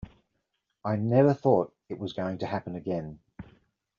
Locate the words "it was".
1.87-2.13